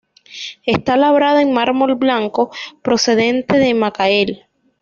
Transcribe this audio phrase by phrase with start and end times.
[0.65, 2.49] Está labrada en mármol blanco
[2.81, 4.45] procedente de Macael.